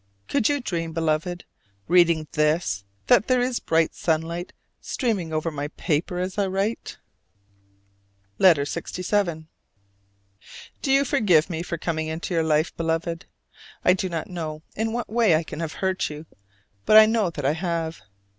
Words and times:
Could 0.27 0.49
you 0.49 0.59
dream, 0.59 0.93
Beloved, 0.93 1.45
reading 1.87 2.27
this 2.31 2.85
that 3.05 3.27
there 3.27 3.39
is 3.39 3.59
bright 3.59 3.93
sunlight 3.93 4.51
streaming 4.81 5.31
over 5.31 5.51
my 5.51 5.67
paper 5.67 6.17
as 6.17 6.39
I 6.39 6.47
write? 6.47 6.97
LETTER 8.39 8.63
LXVII. 8.63 9.45
Do 10.81 10.91
you 10.91 11.05
forgive 11.05 11.51
me 11.51 11.61
for 11.61 11.77
coming 11.77 12.07
into 12.07 12.33
your 12.33 12.41
life, 12.41 12.75
Beloved? 12.75 13.27
I 13.85 13.93
do 13.93 14.09
not 14.09 14.25
know 14.25 14.63
in 14.75 14.91
what 14.91 15.07
way 15.07 15.35
I 15.35 15.43
can 15.43 15.59
have 15.59 15.73
hurt 15.73 16.09
you, 16.09 16.25
but 16.87 16.97
I 16.97 17.05
know 17.05 17.29
that 17.29 17.45
I 17.45 17.53
have. 17.53 18.01